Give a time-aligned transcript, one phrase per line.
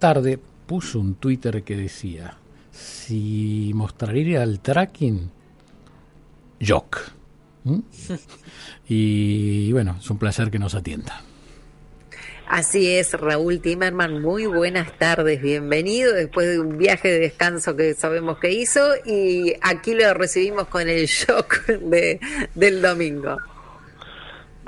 [0.00, 2.36] tarde puso un Twitter que decía,
[2.70, 5.28] si mostraría el tracking,
[6.64, 7.00] Jock.
[7.64, 7.80] ¿Mm?
[8.88, 11.24] Y bueno, es un placer que nos atienda.
[12.46, 17.94] Así es, Raúl Timerman, muy buenas tardes, bienvenido después de un viaje de descanso que
[17.94, 22.20] sabemos que hizo y aquí lo recibimos con el shock de,
[22.54, 23.36] del domingo.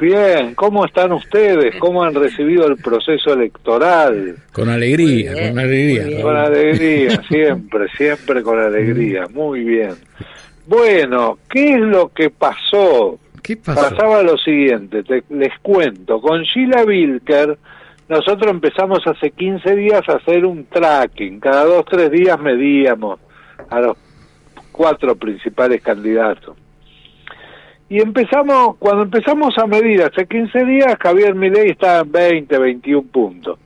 [0.00, 1.76] Bien, ¿cómo están ustedes?
[1.78, 4.36] ¿Cómo han recibido el proceso electoral?
[4.50, 6.22] Con alegría, con alegría.
[6.22, 9.26] Con alegría, siempre, siempre con alegría.
[9.30, 9.94] Muy bien.
[10.66, 13.18] Bueno, ¿qué es lo que pasó?
[13.42, 13.90] ¿Qué pasó?
[13.90, 16.18] Pasaba lo siguiente, te, les cuento.
[16.18, 17.58] Con Sheila Wilker,
[18.08, 21.40] nosotros empezamos hace 15 días a hacer un tracking.
[21.40, 23.20] Cada dos, tres días medíamos
[23.68, 23.98] a los
[24.72, 26.56] cuatro principales candidatos.
[27.90, 33.08] Y empezamos, cuando empezamos a medir hace 15 días, Javier Milei estaba en 20, 21
[33.08, 33.58] puntos.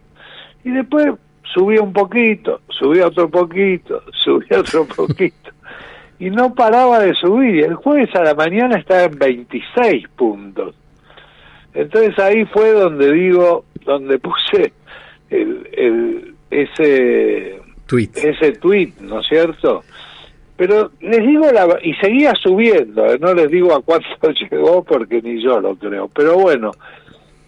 [0.65, 5.51] Y después subía un poquito, subía otro poquito, subía otro poquito.
[6.19, 7.57] Y no paraba de subir.
[7.57, 10.75] Y el jueves a la mañana estaba en 26 puntos.
[11.75, 14.73] Entonces ahí fue donde digo, donde puse
[15.29, 18.09] el, el, ese tweet.
[18.15, 19.83] ese tweet, ¿no es cierto?
[20.57, 23.19] Pero les digo la y seguía subiendo, ¿eh?
[23.21, 26.71] no les digo a cuánto llegó porque ni yo lo creo, pero bueno,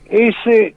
[0.09, 0.75] ese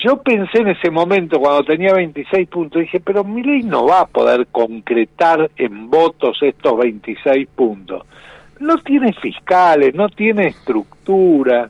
[0.00, 4.06] yo pensé en ese momento cuando tenía 26 puntos, dije, pero Milei no va a
[4.06, 8.06] poder concretar en votos estos 26 puntos.
[8.60, 11.68] No tiene fiscales, no tiene estructura.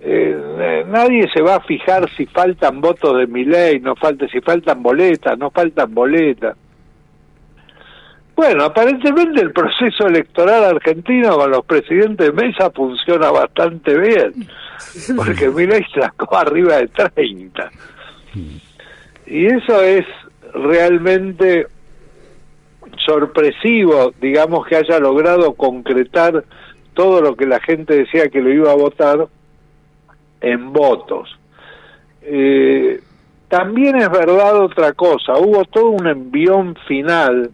[0.00, 4.82] Eh, nadie se va a fijar si faltan votos de Milei, no falta si faltan
[4.82, 6.56] boletas, no faltan boletas.
[8.36, 14.46] Bueno, aparentemente el proceso electoral argentino con los presidentes de mesa funciona bastante bien,
[15.16, 17.70] porque Milei sacó arriba de 30.
[19.26, 20.04] Y eso es
[20.52, 21.66] realmente
[23.06, 26.44] sorpresivo, digamos que haya logrado concretar
[26.92, 29.28] todo lo que la gente decía que lo iba a votar
[30.42, 31.38] en votos.
[32.20, 33.00] Eh,
[33.48, 37.50] también es verdad otra cosa, hubo todo un envión final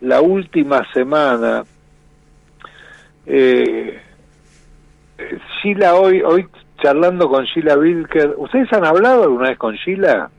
[0.00, 1.64] la última semana,
[3.26, 4.00] eh,
[5.62, 6.46] Sheila hoy, hoy
[6.82, 10.30] charlando con Sheila Wilker, ¿ustedes han hablado alguna vez con Sheila?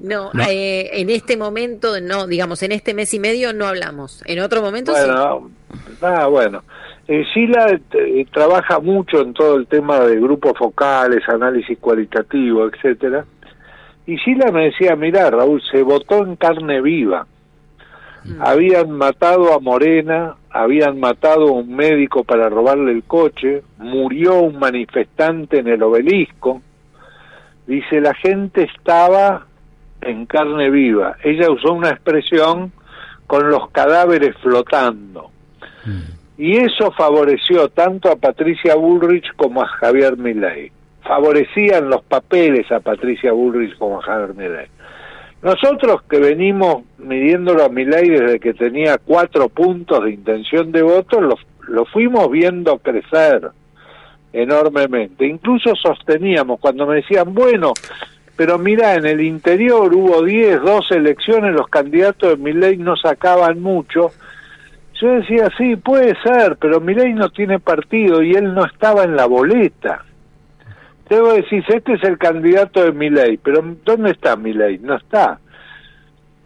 [0.00, 0.44] No, no.
[0.48, 4.22] Eh, en este momento no, digamos, en este mes y medio no hablamos.
[4.26, 5.78] En otro momento bueno, sí.
[6.02, 6.62] Ah, bueno.
[7.06, 13.24] Eh, Sheila eh, trabaja mucho en todo el tema de grupos focales, análisis cualitativo, etcétera.
[14.06, 17.26] Y Sheila me decía, mira, Raúl, se votó en carne viva.
[18.24, 18.40] Mm.
[18.40, 24.58] Habían matado a Morena, habían matado a un médico para robarle el coche, murió un
[24.58, 26.62] manifestante en el obelisco.
[27.66, 29.46] Dice, la gente estaba
[30.00, 31.16] en carne viva.
[31.22, 32.72] Ella usó una expresión
[33.26, 35.30] con los cadáveres flotando.
[35.84, 36.14] Mm.
[36.36, 40.72] Y eso favoreció tanto a Patricia Bullrich como a Javier Milei.
[41.02, 44.66] Favorecían los papeles a Patricia Bullrich como a Javier Milei.
[45.44, 51.20] Nosotros que venimos midiéndolo a Milei desde que tenía cuatro puntos de intención de voto,
[51.20, 51.36] lo,
[51.68, 53.50] lo fuimos viendo crecer
[54.32, 55.26] enormemente.
[55.26, 57.74] Incluso sosteníamos cuando me decían, bueno,
[58.36, 63.60] pero mira, en el interior hubo 10, 12 elecciones, los candidatos de Milei no sacaban
[63.60, 64.12] mucho.
[64.98, 69.14] Yo decía, sí, puede ser, pero Milei no tiene partido y él no estaba en
[69.14, 70.06] la boleta.
[71.08, 74.78] Debo decir, este es el candidato de Milei, pero ¿dónde está Milei?
[74.78, 75.38] No está.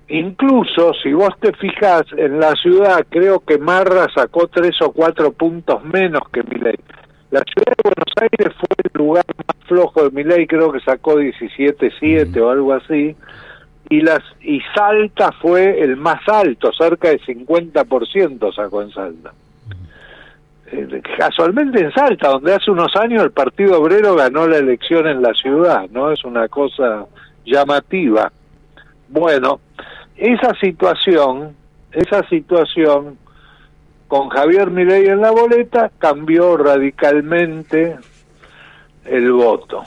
[0.09, 5.33] Incluso, si vos te fijas en la ciudad, creo que Marra sacó tres o cuatro
[5.33, 6.77] puntos menos que Milei.
[7.31, 11.21] La ciudad de Buenos Aires fue el lugar más flojo de Milei, creo que sacó
[11.21, 12.43] 17-7 mm.
[12.43, 13.15] o algo así,
[13.91, 19.33] y las y Salta fue el más alto, cerca de 50% sacó en Salta.
[20.71, 25.23] Eh, casualmente en Salta, donde hace unos años el Partido Obrero ganó la elección en
[25.23, 26.11] la ciudad, ¿no?
[26.11, 27.07] Es una cosa
[27.45, 28.31] llamativa.
[29.09, 29.61] Bueno,
[30.17, 31.57] esa situación,
[31.93, 33.17] esa situación
[34.09, 37.97] con Javier Milei en la boleta cambió radicalmente
[39.07, 39.85] el voto.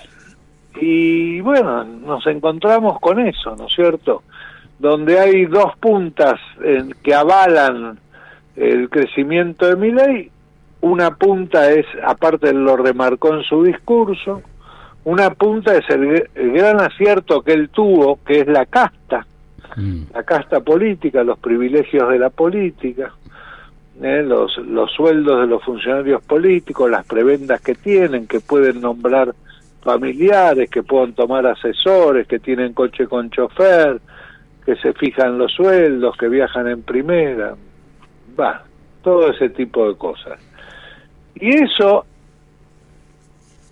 [0.80, 4.24] Y bueno, nos encontramos con eso, ¿no es cierto?
[4.80, 6.40] Donde hay dos puntas
[7.04, 8.00] que avalan
[8.56, 10.32] el crecimiento de Milei,
[10.82, 14.42] una punta es, aparte lo remarcó en su discurso,
[15.04, 19.26] una punta es el, el gran acierto que él tuvo, que es la casta,
[19.76, 20.04] mm.
[20.14, 23.14] la casta política, los privilegios de la política,
[24.02, 24.24] ¿eh?
[24.24, 29.34] los, los sueldos de los funcionarios políticos, las prebendas que tienen, que pueden nombrar
[29.82, 34.00] familiares, que pueden tomar asesores, que tienen coche con chofer,
[34.66, 37.56] que se fijan los sueldos, que viajan en primera,
[38.40, 38.64] va,
[39.02, 40.40] todo ese tipo de cosas.
[41.36, 42.06] Y eso,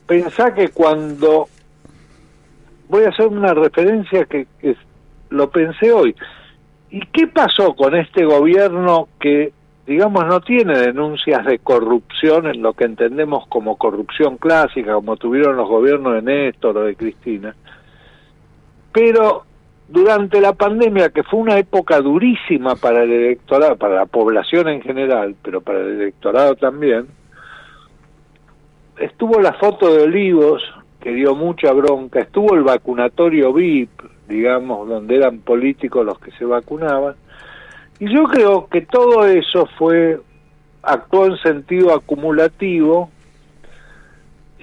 [0.07, 1.47] pensá que cuando,
[2.87, 4.75] voy a hacer una referencia que, que
[5.29, 6.15] lo pensé hoy,
[6.89, 9.53] ¿y qué pasó con este gobierno que
[9.89, 15.57] digamos, no tiene denuncias de corrupción en lo que entendemos como corrupción clásica, como tuvieron
[15.57, 17.55] los gobiernos de Néstor o de Cristina.
[18.91, 19.45] Pero
[19.87, 24.83] durante la pandemia, que fue una época durísima para el electorado, para la población en
[24.83, 27.07] general, pero para el electorado también,
[28.99, 30.63] estuvo la foto de Olivos,
[30.99, 33.89] que dio mucha bronca, estuvo el vacunatorio VIP,
[34.27, 37.15] digamos, donde eran políticos los que se vacunaban,
[37.99, 40.19] y yo creo que todo eso fue,
[40.83, 43.09] actuó en sentido acumulativo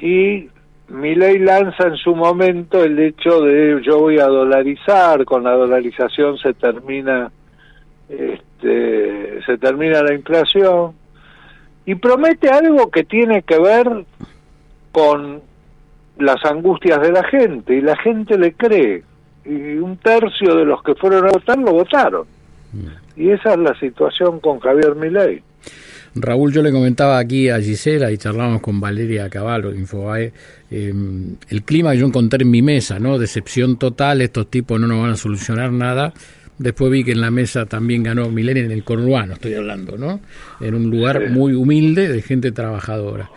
[0.00, 0.48] y
[0.88, 5.52] mi ley lanza en su momento el hecho de yo voy a dolarizar, con la
[5.52, 7.30] dolarización se termina
[8.08, 10.94] este, se termina la inflación
[11.84, 14.04] y promete algo que tiene que ver
[14.96, 15.43] con
[16.19, 19.02] las angustias de la gente y la gente le cree
[19.44, 22.26] y un tercio de los que fueron a votar lo votaron.
[22.72, 23.20] Mm.
[23.20, 25.43] Y esa es la situación con Javier Milei.
[26.14, 30.32] Raúl, yo le comentaba aquí a Gisela y charlamos con Valeria Caballo, Infobae,
[30.70, 33.19] em, el clima que yo encontré en mi mesa, ¿no?
[33.19, 36.14] Decepción total, estos tipos no nos van a solucionar nada.
[36.56, 40.20] Después vi que en la mesa también ganó Milei en el conurbano, estoy hablando, ¿no?
[40.58, 43.31] En un lugar muy humilde de gente trabajadora.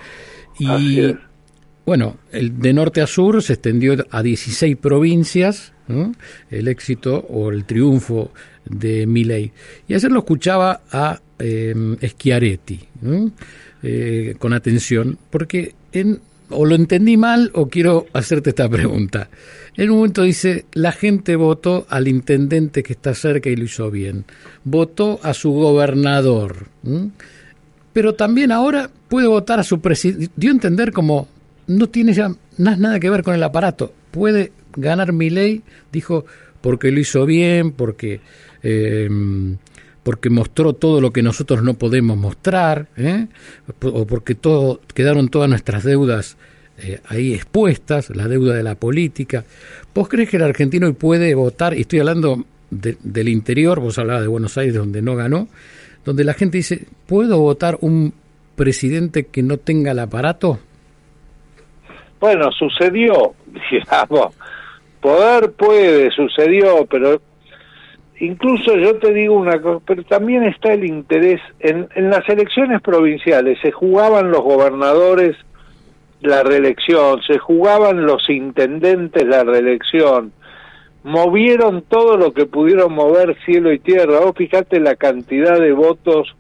[0.58, 1.16] Y
[1.90, 5.74] bueno, el de norte a sur se extendió a 16 provincias,
[6.52, 8.30] el éxito o el triunfo
[8.64, 9.52] de Milley.
[9.88, 11.74] Y ayer lo escuchaba a eh,
[12.06, 12.80] Schiaretti
[13.82, 15.74] eh, con atención, porque
[16.52, 19.32] o lo entendí mal o quiero hacerte esta pregunta.
[19.76, 23.90] En un momento dice, la gente votó al intendente que está cerca y lo hizo
[23.90, 24.26] bien,
[24.64, 26.68] votó a su gobernador,
[27.94, 31.28] pero también ahora puede votar a su presidente, dio a entender como
[31.70, 35.62] no tiene ya nada que ver con el aparato, puede ganar mi ley,
[35.92, 36.26] dijo,
[36.62, 38.20] porque lo hizo bien, porque
[38.64, 39.08] eh,
[40.04, 43.28] porque mostró todo lo que nosotros no podemos mostrar, ¿eh?
[43.82, 46.36] o porque todo, quedaron todas nuestras deudas
[46.80, 49.44] eh, ahí expuestas, la deuda de la política.
[49.94, 54.24] ¿Vos crees que el argentino hoy puede votar, y estoy hablando del interior, vos hablabas
[54.24, 55.48] de Buenos Aires donde no ganó,
[56.06, 58.14] donde la gente dice, ¿puedo votar un
[58.56, 60.60] presidente que no tenga el aparato?
[62.20, 63.34] Bueno, sucedió,
[63.72, 64.36] digamos,
[65.02, 67.22] poder puede, sucedió, pero
[68.20, 72.82] incluso yo te digo una cosa, pero también está el interés, en, en las elecciones
[72.82, 75.36] provinciales se jugaban los gobernadores
[76.22, 80.34] la reelección, se jugaban los intendentes la reelección,
[81.04, 84.20] movieron todo lo que pudieron mover cielo y tierra.
[84.20, 86.36] Vos fijate la cantidad de votos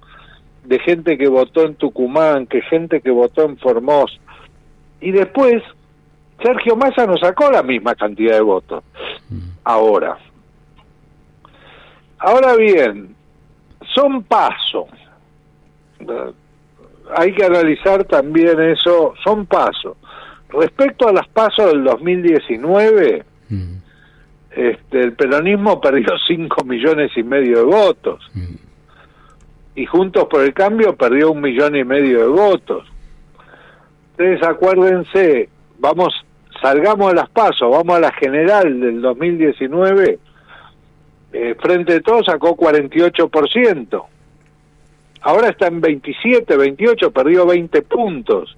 [0.65, 4.15] de gente que votó en Tucumán, que gente que votó en Formosa.
[5.01, 5.63] Y después,
[6.41, 8.83] Sergio Massa no sacó la misma cantidad de votos.
[9.63, 10.17] Ahora,
[12.19, 13.15] Ahora bien,
[13.95, 14.87] son pasos.
[17.15, 19.97] Hay que analizar también eso, son pasos.
[20.49, 23.73] Respecto a las pasos del 2019, mm.
[24.51, 28.29] este, el peronismo perdió 5 millones y medio de votos.
[28.33, 28.55] Mm.
[29.75, 32.85] Y Juntos por el Cambio perdió un millón y medio de votos.
[34.19, 35.47] Ustedes acuérdense,
[35.77, 36.13] vamos,
[36.61, 40.19] salgamos a las pasos, vamos a la general del 2019
[41.31, 44.03] eh, Frente de Todos sacó 48%.
[45.21, 48.57] Ahora está en 27, 28, perdió 20 puntos.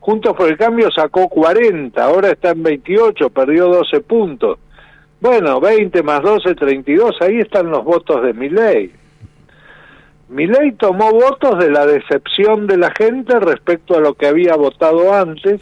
[0.00, 4.58] Juntos por el Cambio sacó 40, ahora está en 28, perdió 12 puntos.
[5.20, 9.03] Bueno, 20 más 12, 32, ahí están los votos de Milei.
[10.28, 15.12] Milei tomó votos de la decepción de la gente respecto a lo que había votado
[15.14, 15.60] antes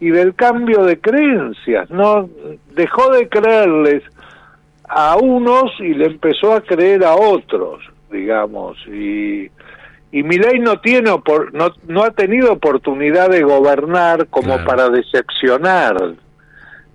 [0.00, 1.90] y del cambio de creencias.
[1.90, 2.28] No
[2.74, 4.02] dejó de creerles
[4.88, 9.50] a unos y le empezó a creer a otros, digamos, y
[10.10, 11.10] y ley no tiene
[11.52, 16.14] no, no ha tenido oportunidad de gobernar como para decepcionar.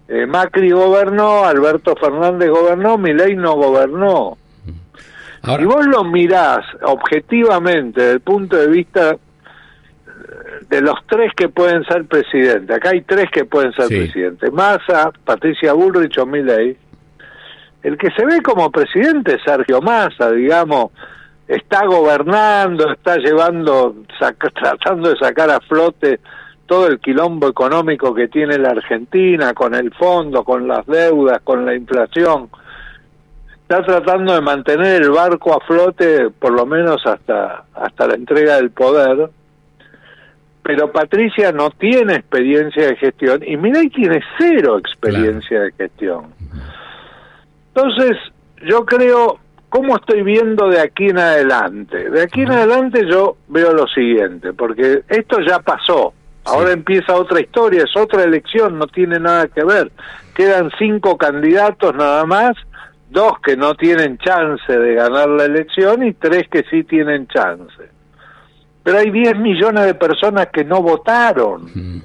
[0.07, 4.37] Eh, Macri gobernó, Alberto Fernández gobernó, ley no gobernó.
[5.59, 9.17] Y vos lo mirás objetivamente desde el punto de vista eh,
[10.69, 12.75] de los tres que pueden ser presidentes.
[12.75, 14.51] Acá hay tres que pueden ser presidentes.
[14.53, 16.77] Massa, Patricia Bullrich o Milei
[17.83, 20.91] el que se ve como presidente es Sergio Massa, digamos,
[21.47, 23.95] está gobernando, está llevando,
[24.55, 26.21] tratando de sacar a flote
[26.65, 31.65] todo el quilombo económico que tiene la Argentina, con el fondo, con las deudas, con
[31.65, 32.49] la inflación.
[33.63, 38.57] Está tratando de mantener el barco a flote por lo menos hasta, hasta la entrega
[38.57, 39.29] del poder,
[40.61, 46.33] pero Patricia no tiene experiencia de gestión y Milei tiene cero experiencia de gestión.
[47.75, 48.17] Entonces,
[48.65, 49.39] yo creo,
[49.69, 52.09] ¿cómo estoy viendo de aquí en adelante?
[52.09, 56.13] De aquí en adelante yo veo lo siguiente, porque esto ya pasó,
[56.45, 59.91] ahora empieza otra historia, es otra elección, no tiene nada que ver.
[60.35, 62.55] Quedan cinco candidatos nada más,
[63.13, 67.89] dos que no tienen chance de ganar la elección y tres que sí tienen chance.
[68.81, 72.03] Pero hay 10 millones de personas que no votaron.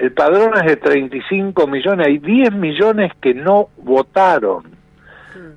[0.00, 4.64] El padrón es de 35 millones, hay 10 millones que no votaron.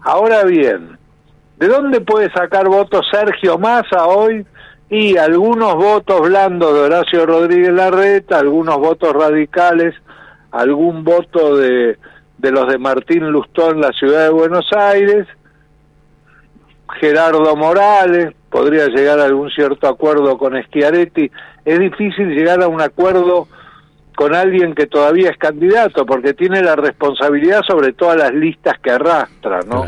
[0.02, 0.98] Ahora bien,
[1.58, 4.46] ¿de dónde puede sacar votos Sergio Massa hoy?
[4.88, 9.96] Y algunos votos blandos de Horacio Rodríguez Larreta, algunos votos radicales,
[10.52, 11.98] algún voto de,
[12.38, 15.28] de los de Martín Lustón la ciudad de Buenos Aires,
[17.00, 21.32] Gerardo Morales, podría llegar a algún cierto acuerdo con Schiaretti.
[21.66, 23.48] Es difícil llegar a un acuerdo
[24.16, 28.92] con alguien que todavía es candidato, porque tiene la responsabilidad sobre todas las listas que
[28.92, 29.86] arrastra, ¿no?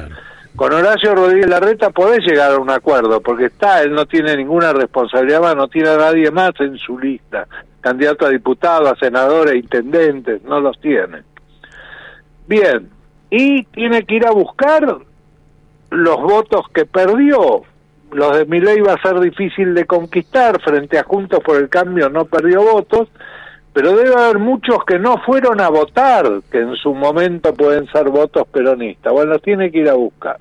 [0.55, 4.73] Con Horacio Rodríguez Larreta podés llegar a un acuerdo, porque está, él no tiene ninguna
[4.73, 7.47] responsabilidad más, no tiene a nadie más en su lista,
[7.79, 11.21] candidato a diputado, a senador, a intendentes, no los tiene.
[12.47, 12.89] Bien,
[13.29, 14.97] y tiene que ir a buscar
[15.89, 17.63] los votos que perdió.
[18.11, 22.09] Los de Milei va a ser difícil de conquistar, frente a Juntos por el Cambio
[22.09, 23.09] no perdió votos,
[23.73, 28.09] pero debe haber muchos que no fueron a votar, que en su momento pueden ser
[28.09, 29.11] votos peronistas.
[29.11, 30.39] Bueno, tiene que ir a buscar.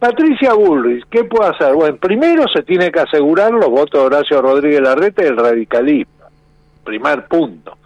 [0.00, 1.74] Patricia Bullrich, ¿qué puede hacer?
[1.74, 6.12] Bueno, primero se tiene que asegurar los votos de Horacio Rodríguez Larreta y el radicalismo.
[6.82, 7.78] Primer punto.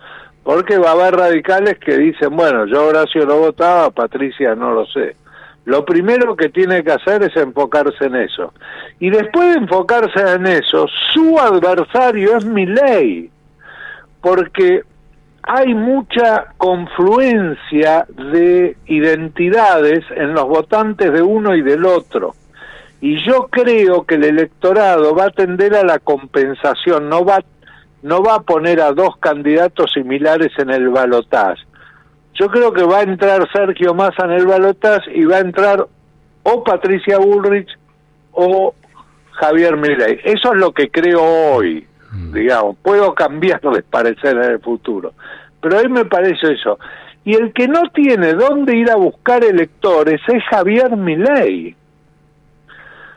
[0.46, 4.86] Porque va a haber radicales que dicen, bueno, yo Horacio lo votaba, Patricia no lo
[4.86, 5.16] sé.
[5.64, 8.54] Lo primero que tiene que hacer es enfocarse en eso.
[9.00, 13.28] Y después de enfocarse en eso, su adversario es mi ley.
[14.20, 14.82] Porque
[15.42, 22.36] hay mucha confluencia de identidades en los votantes de uno y del otro.
[23.00, 27.40] Y yo creo que el electorado va a tender a la compensación, no va,
[28.06, 31.62] no va a poner a dos candidatos similares en el balotaje
[32.38, 35.86] yo creo que va a entrar Sergio Massa en el balotas y va a entrar
[36.42, 37.68] o Patricia Bullrich
[38.32, 38.74] o
[39.32, 40.20] Javier Milei.
[40.22, 42.32] Eso es lo que creo hoy, mm.
[42.32, 42.76] digamos.
[42.82, 45.14] Puedo cambiar de parecer en el futuro,
[45.60, 46.78] pero hoy me parece eso.
[47.24, 51.74] Y el que no tiene dónde ir a buscar electores es Javier Milei.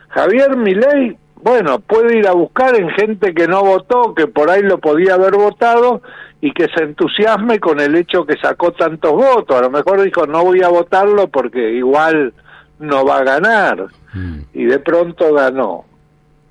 [0.08, 4.62] Javier Milei, bueno, puede ir a buscar en gente que no votó, que por ahí
[4.62, 6.02] lo podía haber votado,
[6.40, 9.56] y que se entusiasme con el hecho que sacó tantos votos.
[9.56, 12.32] A lo mejor dijo, no voy a votarlo porque igual
[12.78, 13.86] no va a ganar.
[14.14, 14.40] Mm.
[14.54, 15.84] Y de pronto ganó.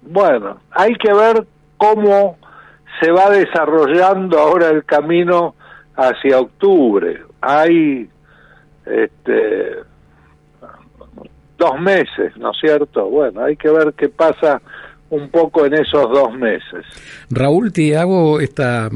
[0.01, 1.46] Bueno, hay que ver
[1.77, 2.38] cómo
[3.01, 5.55] se va desarrollando ahora el camino
[5.96, 7.24] hacia octubre.
[7.41, 8.10] Hay
[8.86, 9.79] este,
[11.59, 13.07] dos meses, ¿no es cierto?
[13.09, 14.61] Bueno, hay que ver qué pasa
[15.11, 16.85] un poco en esos dos meses.
[17.29, 18.89] Raúl, te hago esta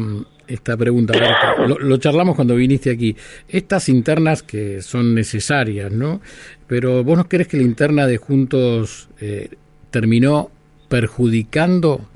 [0.47, 1.13] esta pregunta.
[1.67, 3.15] Lo, charlamos cuando viniste aquí.
[3.47, 6.21] Estas internas que son necesarias, ¿no?
[6.67, 9.49] Pero vos no crees que la interna de Juntos eh,
[9.89, 10.49] terminó
[10.89, 12.07] perjudicando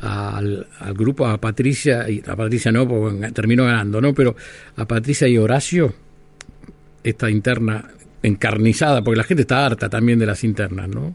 [0.00, 4.14] al, grupo, a Patricia, y a Patricia no, porque terminó ganando, ¿no?
[4.14, 4.34] Pero
[4.76, 5.92] a Patricia y Horacio,
[7.02, 7.84] esta interna
[8.22, 11.14] encarnizada, porque la gente está harta también de las internas, ¿no?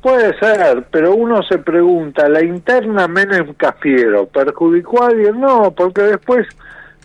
[0.00, 5.40] Puede ser, pero uno se pregunta, ¿la interna Menem Cafiero perjudicó a alguien?
[5.40, 6.46] No, porque después,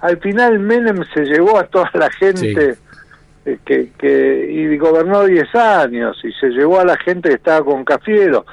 [0.01, 2.75] al final Menem se llevó a toda la gente
[3.45, 7.65] eh, que, que y gobernó 10 años y se llevó a la gente que estaba
[7.65, 8.45] con Cafiero.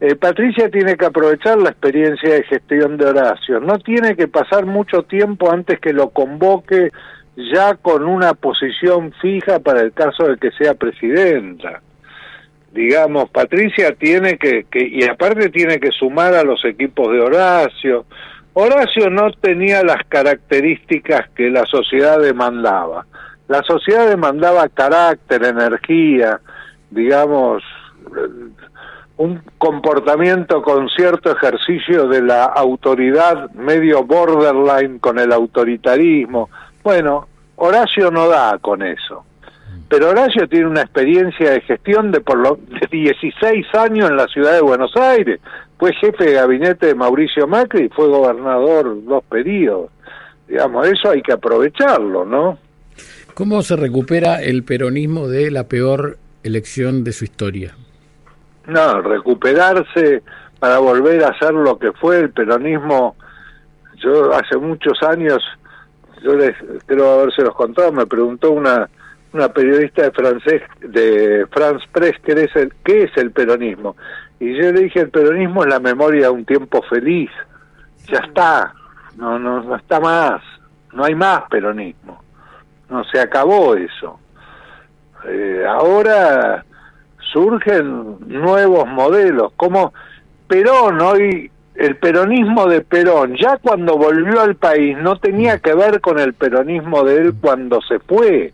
[0.00, 4.66] Eh, Patricia tiene que aprovechar la experiencia de gestión de Horacio, no tiene que pasar
[4.66, 6.90] mucho tiempo antes que lo convoque
[7.36, 11.82] ya con una posición fija para el caso de que sea presidenta
[12.74, 18.04] digamos, Patricia tiene que, que, y aparte tiene que sumar a los equipos de Horacio.
[18.52, 23.06] Horacio no tenía las características que la sociedad demandaba.
[23.46, 26.40] La sociedad demandaba carácter, energía,
[26.90, 27.62] digamos,
[29.16, 36.50] un comportamiento con cierto ejercicio de la autoridad medio borderline con el autoritarismo.
[36.84, 37.26] Bueno,
[37.56, 39.24] Horacio no da con eso
[39.88, 44.26] pero Horacio tiene una experiencia de gestión de por lo de 16 años en la
[44.26, 45.40] ciudad de Buenos Aires.
[45.78, 49.90] Fue jefe de gabinete de Mauricio Macri y fue gobernador dos periodos.
[50.48, 52.58] Digamos, eso hay que aprovecharlo, ¿no?
[53.34, 57.74] ¿Cómo se recupera el peronismo de la peor elección de su historia?
[58.66, 60.22] No, recuperarse
[60.58, 63.16] para volver a ser lo que fue el peronismo.
[64.02, 65.38] Yo hace muchos años,
[66.22, 66.54] yo les
[66.86, 68.88] creo haberse los contado, me preguntó una
[69.32, 73.96] una periodista de francés de France Press qué es el qué es el peronismo.
[74.38, 77.30] Y yo le dije el peronismo es la memoria de un tiempo feliz.
[78.06, 78.72] Ya está.
[79.16, 80.40] No no no está más.
[80.92, 82.22] No hay más peronismo.
[82.88, 84.20] No se acabó eso.
[85.26, 86.64] Eh, ahora
[87.32, 89.92] surgen nuevos modelos como
[90.46, 96.00] Perón hoy el peronismo de Perón ya cuando volvió al país no tenía que ver
[96.00, 98.52] con el peronismo de él cuando se fue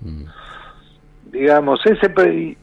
[1.32, 2.56] digamos, ese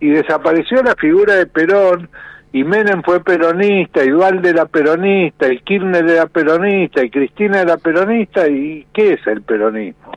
[0.00, 2.08] y, desapareció la figura de Perón
[2.52, 7.76] y Menem fue peronista, y Dualde era peronista, y Kirchner era peronista, y Cristina era
[7.76, 10.12] peronista, ¿y qué es el peronismo?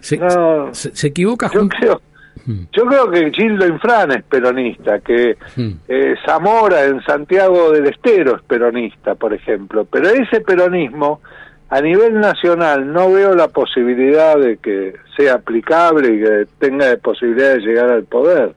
[0.00, 0.20] Se,
[0.72, 2.09] se, equivoca creo, hmm.
[2.72, 5.70] Yo creo que Gildo Infran es peronista, que hmm.
[5.88, 11.20] eh, Zamora en Santiago del Estero es peronista, por ejemplo, pero ese peronismo
[11.68, 17.54] a nivel nacional no veo la posibilidad de que sea aplicable y que tenga posibilidad
[17.54, 18.54] de llegar al poder.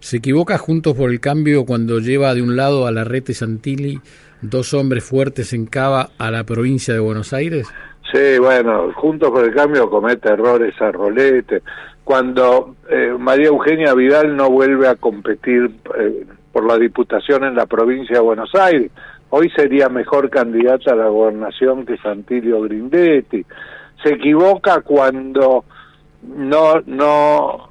[0.00, 4.00] ¿Se equivoca Juntos por el Cambio cuando lleva de un lado a la Rete Santilli
[4.42, 7.68] dos hombres fuertes en Cava a la provincia de Buenos Aires?
[8.12, 11.62] Sí, bueno, Juntos por el Cambio comete errores a rolete.
[12.04, 17.66] Cuando eh, María Eugenia Vidal no vuelve a competir eh, por la diputación en la
[17.66, 18.90] provincia de Buenos Aires,
[19.30, 23.44] Hoy sería mejor candidata a la gobernación que Santilio Grindetti.
[24.02, 25.64] Se equivoca cuando
[26.22, 27.70] no, no,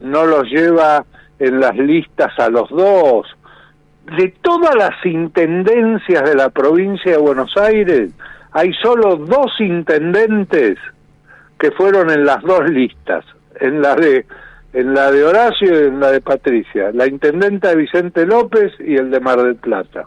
[0.00, 1.04] no los lleva
[1.38, 3.26] en las listas a los dos.
[4.18, 8.10] De todas las intendencias de la provincia de Buenos Aires,
[8.54, 10.78] hay solo dos intendentes
[11.58, 13.24] que fueron en las dos listas,
[13.60, 14.24] en la de
[14.72, 18.96] en la de Horacio y en la de Patricia, la intendenta de Vicente López y
[18.96, 20.04] el de Mar del Plata.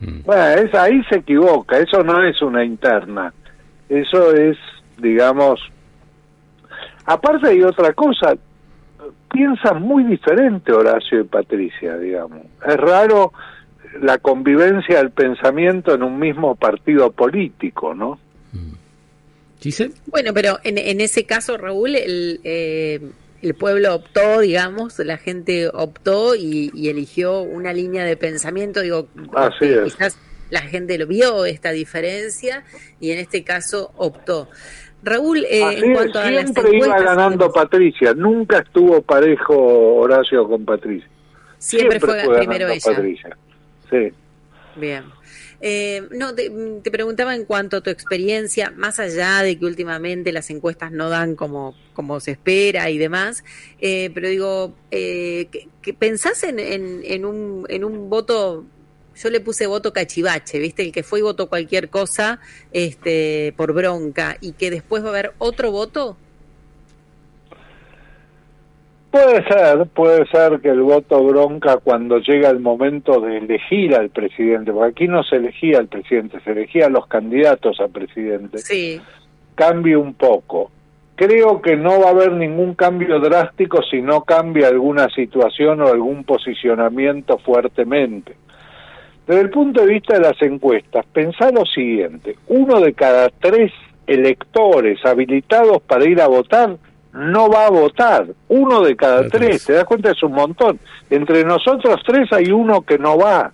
[0.00, 0.22] Mm.
[0.24, 3.32] Bueno, es, ahí se equivoca, eso no es una interna,
[3.88, 4.56] eso es,
[4.98, 5.60] digamos,
[7.06, 8.34] aparte hay otra cosa,
[9.32, 12.40] piensan muy diferente Horacio y Patricia, digamos.
[12.66, 13.32] Es raro
[14.00, 18.18] la convivencia del pensamiento en un mismo partido político, ¿no?
[18.52, 18.72] Mm.
[20.06, 23.00] Bueno, pero en, en ese caso, Raúl, el, eh,
[23.42, 29.08] el pueblo optó, digamos, la gente optó y, eligió una línea de pensamiento, digo,
[29.84, 30.18] quizás
[30.50, 32.64] la gente lo vio esta diferencia
[33.00, 34.48] y en este caso optó.
[35.02, 39.54] Raúl, eh, en cuanto a siempre iba ganando Patricia, nunca estuvo parejo
[39.96, 41.08] Horacio con Patricia.
[41.58, 42.80] Siempre, fue, primero ella.
[42.84, 43.36] Patricia.
[43.92, 44.12] Sí.
[44.74, 45.04] Bien.
[45.60, 46.50] Eh, no, te,
[46.90, 51.36] preguntaba en cuanto a tu experiencia, más allá de que últimamente las encuestas no dan
[51.36, 53.44] como, como se espera y demás,
[53.80, 55.48] eh, pero digo, eh,
[55.82, 58.64] que, pensás en, en, un, en un voto
[59.14, 60.82] yo le puse voto cachivache, ¿viste?
[60.82, 62.40] El que fue y votó cualquier cosa
[62.72, 66.16] este, por bronca y que después va a haber otro voto.
[69.12, 74.08] Puede ser, puede ser que el voto bronca cuando llega el momento de elegir al
[74.08, 78.56] presidente, porque aquí no se elegía al presidente, se elegía a los candidatos a presidente.
[78.56, 78.98] Sí.
[79.54, 80.70] Cambie un poco.
[81.14, 85.88] Creo que no va a haber ningún cambio drástico si no cambia alguna situación o
[85.88, 88.34] algún posicionamiento fuertemente.
[89.26, 93.72] Desde el punto de vista de las encuestas, pensá lo siguiente, uno de cada tres
[94.06, 96.78] electores habilitados para ir a votar
[97.12, 98.26] no va a votar.
[98.48, 100.10] Uno de cada tres, ¿te das cuenta?
[100.10, 100.78] Es un montón.
[101.10, 103.52] Entre nosotros tres hay uno que no va.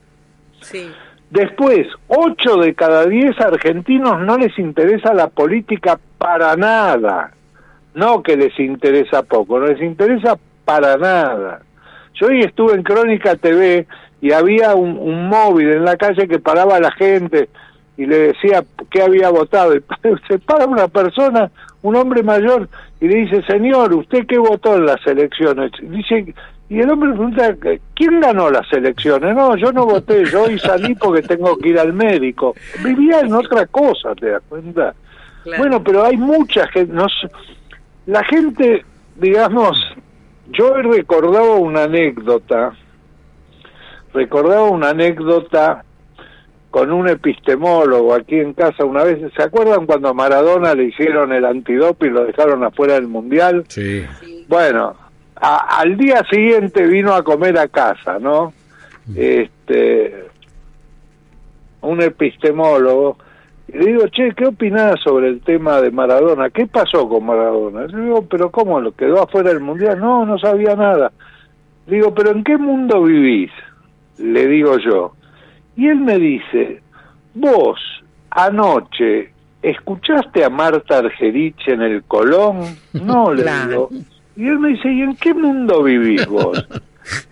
[0.61, 0.91] Sí.
[1.31, 7.33] Después, ocho de cada diez argentinos no les interesa la política para nada.
[7.95, 11.61] No que les interesa poco, no les interesa para nada.
[12.15, 13.87] Yo hoy estuve en Crónica TV
[14.21, 17.49] y había un, un móvil en la calle que paraba a la gente
[17.99, 19.75] y le decía que había votado.
[19.77, 19.83] Y
[20.29, 21.51] se para una persona,
[21.83, 22.69] un hombre mayor,
[23.01, 25.73] y le dice, señor, ¿usted qué votó en las elecciones?
[25.83, 26.33] Dice,
[26.71, 27.57] y el hombre pregunta,
[27.95, 29.35] ¿quién ganó las elecciones?
[29.35, 32.55] No, yo no voté, yo hoy salí porque tengo que ir al médico.
[32.85, 34.95] Vivía en otra cosa, ¿te das cuenta?
[35.57, 37.07] Bueno, pero hay mucha gente, no,
[38.07, 38.85] la gente,
[39.17, 39.77] digamos,
[40.51, 42.75] yo he recordado una anécdota,
[44.13, 45.85] recordaba una anécdota
[46.79, 49.19] con un epistemólogo aquí en casa una vez.
[49.37, 53.65] ¿Se acuerdan cuando a Maradona le hicieron el antidope y lo dejaron afuera del mundial?
[53.67, 54.05] Sí.
[54.47, 54.95] Bueno,
[55.35, 58.53] al día siguiente vino a comer a casa, ¿no?
[59.17, 60.27] Este,
[61.81, 63.17] un epistemólogo
[63.67, 66.51] Y le digo, che, ¿qué opinás sobre el tema de Maradona?
[66.51, 67.87] ¿Qué pasó con Maradona?
[67.89, 68.81] Le digo, pero ¿cómo?
[68.81, 69.99] ¿Lo quedó afuera del Mundial?
[69.99, 71.11] No, no sabía nada.
[71.89, 73.51] Le digo, ¿pero en qué mundo vivís?
[74.19, 75.18] Le digo yo.
[75.79, 76.83] Y él me dice,
[77.35, 77.81] vos
[78.31, 82.77] anoche ¿escuchaste a Marta Argerich en el Colón?
[82.93, 83.89] No, le digo.
[84.37, 86.67] Y él me dice, ¿y en qué mundo vivís vos?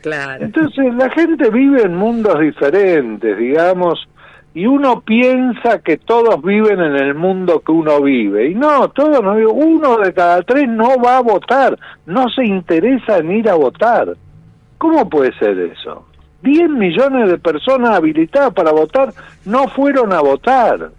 [0.01, 0.43] Claro.
[0.43, 4.09] Entonces la gente vive en mundos diferentes, digamos,
[4.55, 8.53] y uno piensa que todos viven en el mundo que uno vive.
[8.53, 9.55] Y no, todos no viven.
[9.55, 14.17] Uno de cada tres no va a votar, no se interesa en ir a votar.
[14.79, 16.07] ¿Cómo puede ser eso?
[16.43, 19.13] 10 millones de personas habilitadas para votar
[19.45, 20.91] no fueron a votar.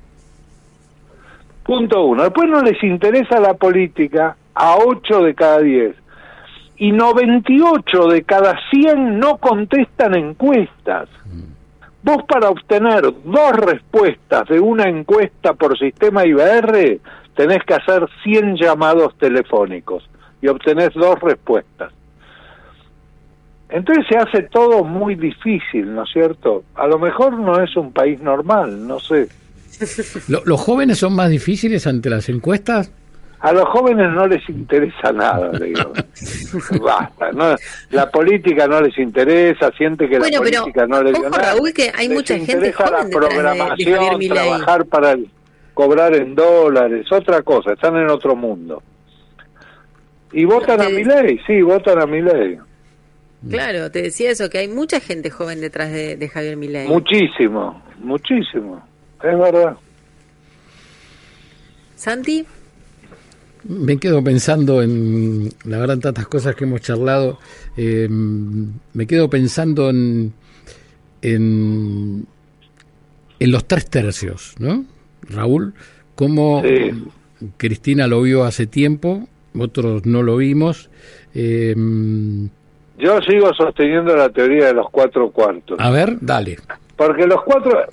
[1.64, 2.24] Punto uno.
[2.24, 5.96] Después no les interesa la política a 8 de cada 10.
[6.78, 11.10] Y 98 de cada 100 no contestan encuestas.
[12.04, 17.00] Vos para obtener dos respuestas de una encuesta por sistema IBR
[17.36, 20.10] tenés que hacer 100 llamados telefónicos
[20.42, 21.92] y obtenés dos respuestas.
[23.70, 26.64] Entonces se hace todo muy difícil, ¿no es cierto?
[26.76, 29.28] A lo mejor no es un país normal, no sé.
[30.28, 32.92] ¿Los jóvenes son más difíciles ante las encuestas?
[33.40, 35.94] A los jóvenes no les interesa nada, digo.
[36.82, 37.56] Basta, no,
[37.92, 41.54] la política no les interesa, siente que la política no les ojo, nada.
[41.54, 45.30] Raúl, que hay mucha gente interesa joven la programación, de, trabajar para el,
[45.76, 48.82] cobrar en dólares, otra cosa, están en otro mundo.
[50.32, 52.58] Y votan a mi ley, sí, votan a mi ley.
[53.50, 56.88] Claro, te decía eso, que hay mucha gente joven detrás de, de Javier Milei.
[56.88, 58.84] Muchísimo, muchísimo,
[59.24, 59.78] es verdad.
[61.96, 62.46] Santi.
[63.64, 67.38] Me quedo pensando en, la verdad, tantas cosas que hemos charlado.
[67.76, 70.32] Eh, me quedo pensando en,
[71.22, 72.26] en,
[73.40, 74.86] en, los tres tercios, ¿no?
[75.22, 75.74] Raúl,
[76.16, 76.92] cómo sí.
[77.58, 80.90] Cristina lo vio hace tiempo, otros no lo vimos.
[81.34, 81.76] Eh,
[82.98, 85.80] Yo sigo sosteniendo la teoría de los cuatro cuartos.
[85.80, 86.58] A ver, dale.
[86.96, 87.86] Porque los cuatro,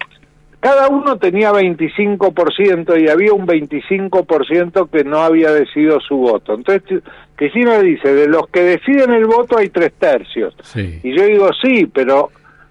[0.61, 6.55] cada uno tenía 25% y había un 25% que no había decidido su voto.
[6.55, 7.03] Entonces,
[7.37, 10.55] Cristina dice, de los que deciden el voto hay tres tercios.
[10.63, 11.01] Sí.
[11.03, 12.31] Y yo digo, sí, pero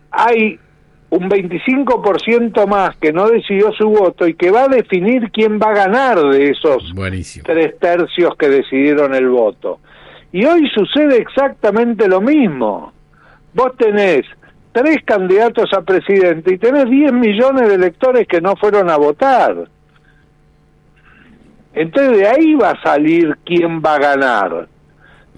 [0.09, 0.59] hay
[1.11, 5.69] un 25% más que no decidió su voto y que va a definir quién va
[5.69, 7.43] a ganar de esos Buenísimo.
[7.45, 9.79] tres tercios que decidieron el voto.
[10.33, 12.91] Y hoy sucede exactamente lo mismo.
[13.53, 14.23] Vos tenés
[14.71, 19.69] tres candidatos a presidente y tenés 10 millones de electores que no fueron a votar.
[21.75, 24.67] Entonces de ahí va a salir quién va a ganar.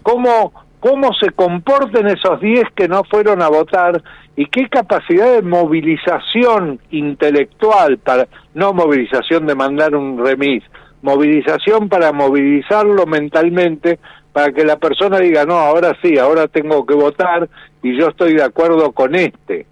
[0.02, 4.02] Cómo, cómo se comporten esos 10 que no fueron a votar
[4.38, 10.64] y qué capacidad de movilización intelectual, para no movilización de mandar un remis,
[11.02, 14.00] movilización para movilizarlo mentalmente
[14.36, 17.48] para que la persona diga, no, ahora sí, ahora tengo que votar
[17.82, 19.66] y yo estoy de acuerdo con este.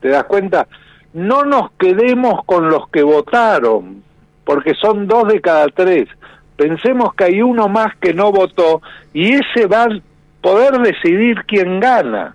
[0.00, 0.66] ¿Te das cuenta?
[1.12, 4.02] No nos quedemos con los que votaron,
[4.46, 6.08] porque son dos de cada tres.
[6.56, 8.80] Pensemos que hay uno más que no votó
[9.12, 10.00] y ese va a
[10.40, 12.34] poder decidir quién gana.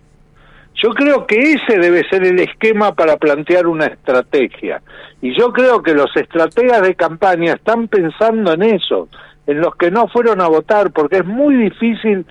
[0.75, 4.79] Yo creo que ese debe ser el esquema para plantear una estrategia.
[5.23, 9.09] Y yo creo que los estrategas de campaña están pensando en eso,
[9.47, 12.25] en los que no fueron a votar, porque es muy difícil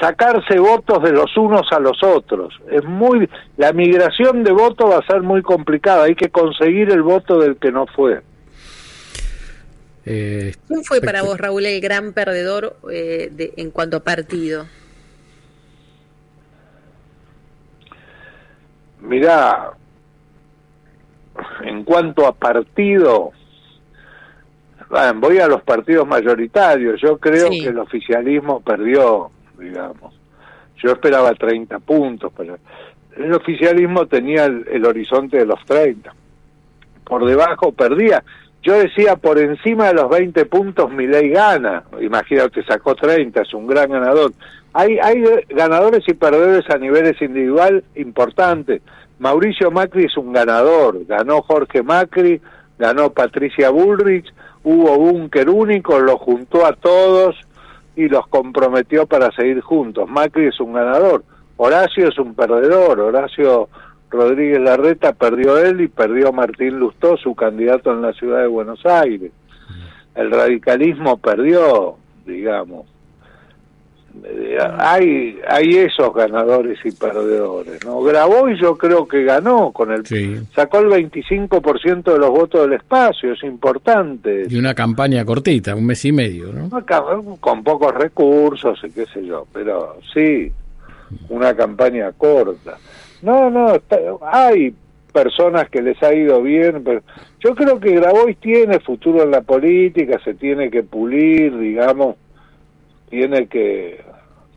[0.00, 2.54] sacarse votos de los unos a los otros.
[2.70, 7.02] Es muy la migración de votos va a ser muy complicada, hay que conseguir el
[7.02, 8.20] voto del que no fue.
[10.04, 14.66] Eh, ¿Quién fue para vos, Raúl, el gran perdedor eh, de, en cuanto a partido?
[19.00, 19.72] Mirá,
[21.64, 23.32] en cuanto a partido,
[24.92, 27.00] bueno, voy a los partidos mayoritarios.
[27.00, 27.62] Yo creo Sí.
[27.62, 30.14] que el oficialismo perdió, digamos.
[30.76, 32.58] Yo esperaba 30 puntos, pero
[33.16, 36.14] el oficialismo tenía el, el horizonte de los 30.
[37.04, 38.22] Por debajo perdía.
[38.62, 41.82] Yo decía, por encima de los 20 puntos, mi ley gana.
[42.00, 44.32] Imagínate, sacó 30, es un gran ganador.
[44.74, 48.82] Hay, hay ganadores y perdedores a niveles individual importantes.
[49.18, 51.04] Mauricio Macri es un ganador.
[51.06, 52.40] Ganó Jorge Macri,
[52.78, 54.32] ganó Patricia Bullrich,
[54.64, 57.36] hubo búnker único, los juntó a todos
[57.96, 60.08] y los comprometió para seguir juntos.
[60.08, 61.24] Macri es un ganador.
[61.56, 63.00] Horacio es un perdedor.
[63.00, 63.68] Horacio
[64.10, 68.84] Rodríguez Larreta perdió él y perdió Martín Lustó, su candidato en la ciudad de Buenos
[68.84, 69.32] Aires.
[70.14, 71.96] El radicalismo perdió,
[72.26, 72.86] digamos.
[74.24, 80.04] Eh, hay hay esos ganadores y perdedores no Grabois yo creo que ganó con el
[80.06, 80.36] Sí.
[80.54, 85.86] sacó el 25% de los votos del espacio es importante Y una campaña cortita, un
[85.86, 86.68] mes y medio, ¿no?
[87.40, 90.52] Con pocos recursos y qué sé yo pero sí
[91.28, 92.78] una campaña corta
[93.22, 93.98] no no está-
[94.30, 94.74] hay
[95.12, 97.02] personas que les ha ido bien pero
[97.40, 102.16] yo creo que Grabois tiene futuro en la política se tiene que pulir digamos
[103.12, 104.02] tiene que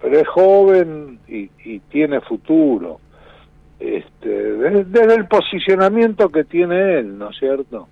[0.02, 3.02] pero es joven y, y tiene futuro.
[3.78, 7.90] Este desde, desde el posicionamiento que tiene él no es cierto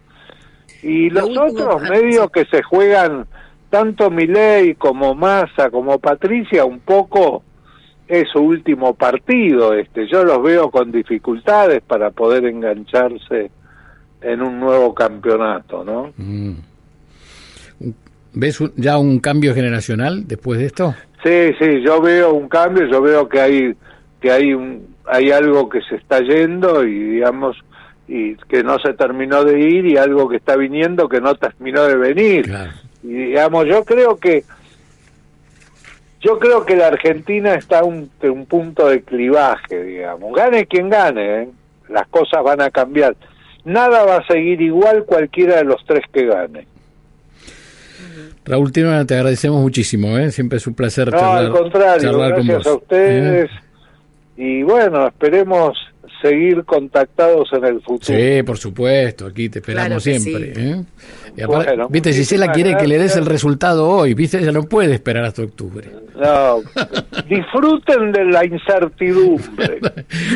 [0.82, 3.28] y Lo los otros medios que se juegan
[3.70, 7.44] tanto Milei como Massa como Patricia un poco
[8.08, 13.52] es su último partido este yo los veo con dificultades para poder engancharse
[14.22, 16.54] en un nuevo campeonato no Mm.
[18.34, 20.96] ¿Ves un- ya un cambio generacional después de esto?
[21.24, 23.76] Sí, sí, yo veo un cambio, yo veo que hay
[24.22, 27.58] que hay un hay algo que se está yendo y digamos
[28.08, 31.84] y que no se terminó de ir y algo que está viniendo que no terminó
[31.84, 32.46] de venir.
[32.46, 32.72] Claro.
[33.04, 34.44] Y digamos, yo creo que
[36.22, 40.34] yo creo que la Argentina está a un, en un punto de clivaje, digamos.
[40.34, 41.50] Gane quien gane, ¿eh?
[41.90, 43.16] las cosas van a cambiar.
[43.66, 46.66] Nada va a seguir igual cualquiera de los tres que gane.
[48.46, 50.32] Raúl Tino, te agradecemos muchísimo, ¿eh?
[50.32, 53.50] Siempre es un placer No, charlar, al contrario, charlar con gracias a ustedes.
[53.50, 53.54] ¿eh?
[54.38, 55.78] Y bueno, esperemos
[56.22, 58.18] seguir contactados en el futuro.
[58.18, 60.54] Sí, por supuesto, aquí te esperamos siempre.
[60.56, 60.62] sí.
[60.62, 60.84] ¿eh?
[61.36, 64.64] Y aparte, Bueno, viste, Gisela quiere que le des el resultado hoy, viste, ella no
[64.64, 65.90] puede esperar hasta octubre.
[66.16, 66.62] No,
[67.28, 69.80] disfruten de la incertidumbre.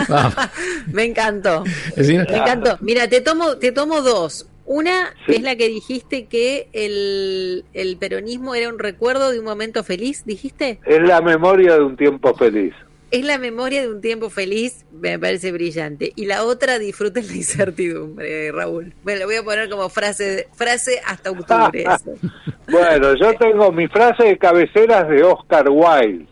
[0.92, 1.63] Me encantó.
[1.96, 2.78] Me encantó.
[2.82, 4.48] Mira, te tomo, te tomo dos.
[4.67, 5.36] Una Sí.
[5.36, 10.23] es la que dijiste que el, el peronismo era un recuerdo de un momento feliz,
[10.25, 10.80] dijiste.
[10.86, 12.73] Es la memoria de un tiempo feliz.
[13.10, 16.12] Es la memoria de un tiempo feliz, me parece brillante.
[16.17, 18.93] Y la otra, disfruten la incertidumbre, Raúl.
[19.06, 21.86] Me lo voy a poner como frase, frase hasta octubre.
[22.69, 26.27] Bueno, yo tengo mi frase de cabeceras de Oscar Wilde.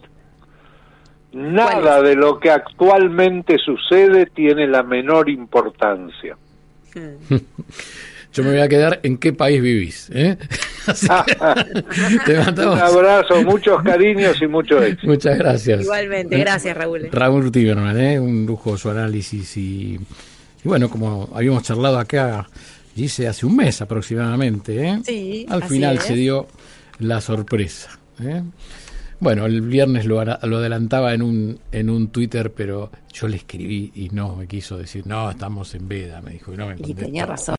[1.31, 6.37] Nada ¿Cuál de lo que actualmente sucede tiene la menor importancia.
[8.35, 10.09] yo me voy a quedar en qué país vivís.
[10.13, 10.37] ¿eh?
[10.87, 11.35] Así que
[12.25, 15.07] te Un abrazo, muchos cariños y mucho éxito.
[15.07, 15.81] Muchas gracias.
[15.81, 17.09] Igualmente, gracias, Raúl.
[17.11, 18.19] Raúl Tiberman, ¿eh?
[18.19, 19.97] un lujo su análisis y,
[20.63, 22.47] y bueno, como habíamos charlado acá,
[22.93, 24.99] dice hace un mes aproximadamente, ¿eh?
[25.05, 26.03] Sí, al final es.
[26.03, 26.47] se dio
[26.99, 27.97] la sorpresa.
[28.21, 28.43] ¿eh?
[29.19, 34.09] Bueno, el viernes lo, adelantaba en un, en un Twitter, pero yo le escribí y
[34.09, 37.25] no me quiso decir, no, estamos en veda, me dijo, y no me Y tenía
[37.25, 37.53] razón.